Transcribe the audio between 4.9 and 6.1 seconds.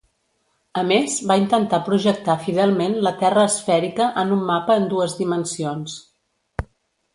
dues dimensions.